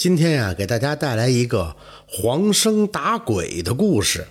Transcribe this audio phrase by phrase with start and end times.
[0.00, 4.26] 今天呀，给大家带来一个黄生打鬼的故事。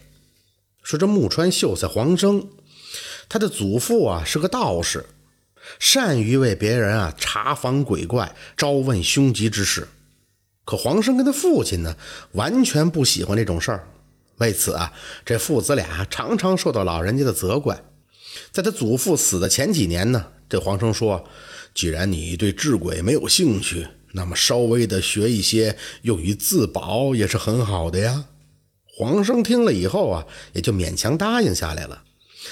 [0.82, 2.48] 说这木川秀才黄生，
[3.30, 5.06] 他的祖父啊是个道士，
[5.78, 9.88] 善于为别人啊查访鬼怪、招问凶吉之事。
[10.66, 11.96] 可黄生跟他父亲呢，
[12.32, 13.88] 完全不喜欢这种事儿。
[14.38, 14.92] 为此啊，
[15.24, 17.80] 这父子俩常常受到老人家的责怪。
[18.52, 21.24] 在他祖父死的前几年呢，这黄生说
[21.76, 28.26] ：“既然你对治鬼没有兴趣。”那么稍微的学一些用于自保也是很好的呀。
[28.86, 32.04] 黄生听了以后啊，也就勉强答应下来了。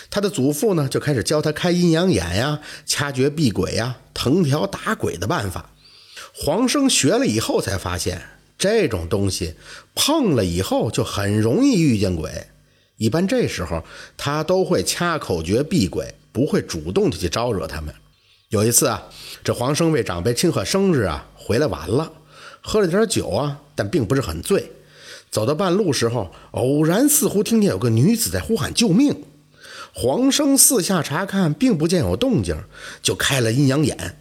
[0.10, 5.72] 他的祖父呢，就开始教他开阴阳眼呀、掐诀避鬼呀、藤条打鬼的办法。
[6.34, 8.22] 黄生学了以后才发现，
[8.58, 9.56] 这种东西
[9.96, 12.48] 碰了以后就很容易遇见鬼。
[12.98, 13.84] 一般这时候
[14.16, 17.94] 他都会掐口诀避鬼，不会主动的去招惹他们。
[18.50, 19.04] 有一次啊，
[19.44, 22.10] 这黄生为长辈庆贺生日啊，回来晚了，
[22.62, 24.72] 喝了点酒啊，但并不是很醉。
[25.30, 29.26] 走到半路时候，偶然似乎听见有个女子在呼喊救命。
[29.94, 32.56] 黄生四下查看，并不见有动静，
[33.02, 34.18] 就开了阴阳眼，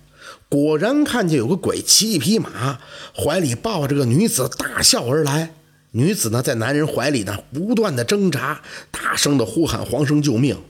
[0.48, 2.80] 果然看见有个鬼骑一匹马，
[3.14, 5.55] 怀里抱着个女子，大笑而来。
[5.92, 10.61] 女子呢，在男人怀里呢，不断的挣扎，大声的呼喊黄生救命。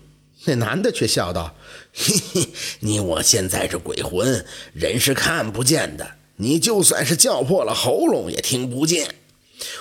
[0.46, 1.54] 那男的却笑道
[1.92, 2.48] ：“嘿嘿，
[2.80, 9.14] 你我现在这鬼魂，人是看不见的，你就算是叫破了喉咙也听不见。”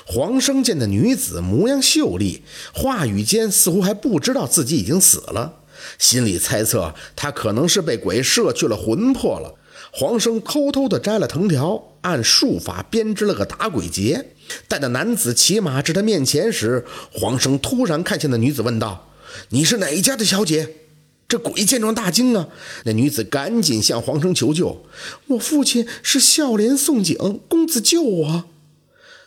[0.05, 5.59] 黄生见那女子模样秀丽，话语间似乎还不知道自己已经死了，
[5.99, 9.53] 心里猜测她可能是被鬼摄去了魂魄了。
[9.91, 14.25] 黄生偷偷地摘了藤条，按术法编织了个打鬼结。
[14.67, 19.11] 待那男子骑马至他面前时，黄生突然看见那女子，问道。
[19.49, 20.75] 你是哪家的小姐？
[21.27, 22.49] 这鬼见状大惊啊！
[22.83, 24.85] 那女子赶紧向黄生求救。
[25.25, 28.43] 我父亲是孝廉宋景，公子救我。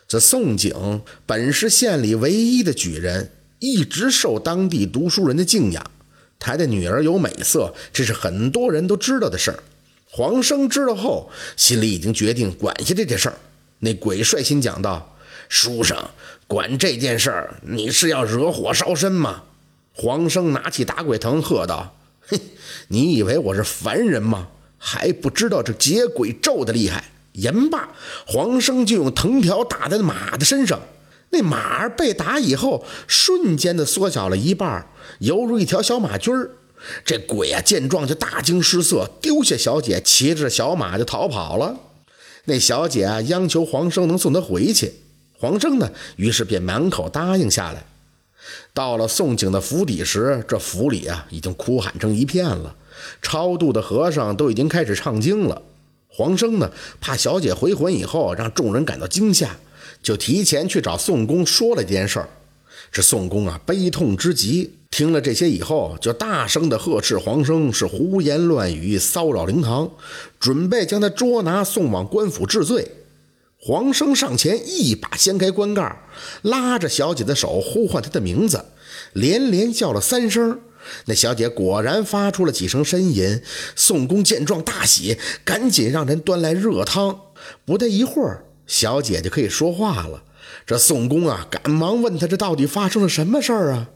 [0.07, 5.91] 这宋景本是县里唯一的举人，一直受当地读书人的敬仰。
[6.39, 9.61] 他的女儿有美色，这是很多人都知道的事儿。
[10.09, 13.37] 黄生知道后，心里已经决定管下这件事儿。
[13.79, 15.17] 那鬼率先讲道
[15.49, 15.97] ：“书生
[16.47, 19.43] 管这件事儿，你是要惹火烧身吗？”
[19.93, 22.39] 黄生拿起打鬼藤，喝道：“嘿，
[22.87, 24.47] 你以为我是凡人吗？
[24.77, 27.89] 还不知道这解鬼咒的厉害！”言罢，
[28.25, 30.79] 黄生就用藤条打在马的身上。
[31.31, 34.87] 那马儿被打以后，瞬间的缩小了一半，
[35.19, 36.51] 犹如一条小马驹儿。
[37.05, 41.75] 这鬼啊，见状就大惊失色，丢下小姐，骑着小马就逃跑了。
[42.45, 44.93] 那小姐啊，央求黄生能送她回去。
[45.37, 47.85] 黄生呢，于是便满口答应下来。
[48.73, 52.75] 到了宋景的府邸时，这府里啊已经哭喊成一片了，
[53.21, 55.61] 超度的和尚都已经开始唱经了。
[56.07, 59.57] 黄生呢，怕小姐回魂以后让众人感到惊吓，
[60.01, 62.29] 就提前去找宋公说了这件事儿。
[62.91, 69.91] 这宋公啊，悲痛之极，听了这些以后，就大声的呵斥黄生是胡言乱语，骚扰灵堂，
[70.39, 72.91] 准备将他捉拿送往官府治罪。
[73.61, 76.01] 黄生上前一把掀开棺盖，
[76.43, 78.63] 拉着小姐的手，呼唤她的名字，
[79.11, 80.61] 连连叫了三声。
[81.05, 83.41] 那小姐果然发出了几声呻吟。
[83.75, 87.19] 宋公见状大喜，赶紧让人端来热汤。
[87.65, 90.23] 不大一会儿，小姐就可以说话了。
[90.65, 93.89] 这宋公啊，赶忙问她：“这到底发生了什么事儿啊？”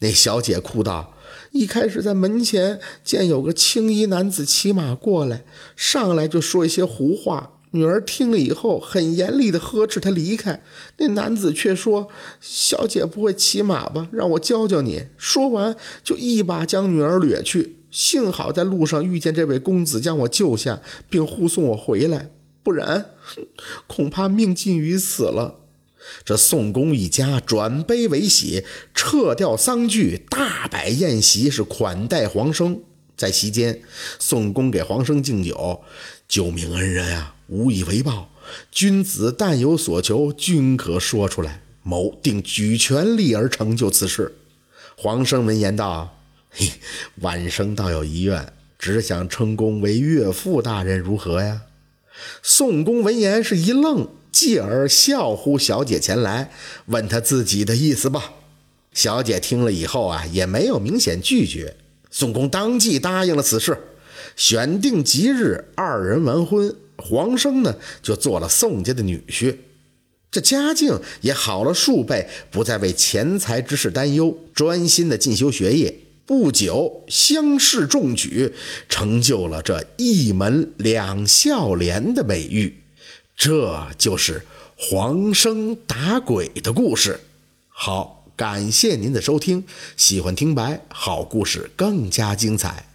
[0.00, 1.14] 那小姐哭道
[1.52, 5.44] ：“一开始在门前见有个青衣男子骑马过来，
[5.76, 10.62] 上来就说一些胡话。”女儿听了以后，很严厉地呵斥他离开。
[10.98, 12.08] 那男子却说
[12.40, 14.08] ：“小姐不会骑马吧？
[14.12, 17.76] 让我教教你。”说完，就一把将女儿掠去。
[17.90, 22.30] 幸好在路上遇见这位公子，将我救下，并护送我回来，
[22.62, 23.10] 不然
[23.86, 25.60] 恐怕命尽于此了。
[26.24, 32.80] 这宋公一家转悲为喜，撤掉丧具，大摆宴席，是款待黄生。
[33.14, 33.82] 在席间，
[34.18, 35.82] 宋公给黄生敬酒
[36.32, 38.30] ：“救命恩人啊！”无以为报，
[38.70, 41.60] 君子但有所求，均可说出来。
[41.82, 44.34] 某定举全力而成就此事。
[44.96, 46.16] 黄生闻言道
[46.48, 46.70] ：“嘿，
[47.16, 51.60] 晚生倒有遗愿，只想称公为岳父大人，如何呀？”
[52.42, 56.50] 宋公闻言是一愣，继而笑呼小姐前来，
[56.86, 58.32] 问他自己的意思吧。
[58.94, 61.76] 小姐听了以后啊，也没有明显拒绝。
[62.10, 63.76] 宋公当即答应了此事，
[64.36, 66.74] 选定吉日，二人完婚。
[66.98, 69.56] 黄生呢，就做了宋家的女婿，
[70.30, 75.98] 这家境也好了数倍，不再为钱财之事担忧，专心的进修学业。
[76.24, 78.52] 不久，乡试中举，
[78.88, 82.84] 成就了这一门两孝廉的美誉。
[83.36, 84.42] 这就是
[84.76, 87.18] 黄生打鬼的故事。
[87.68, 89.64] 好，感谢您的收听，
[89.96, 92.91] 喜欢听白好故事更加精彩。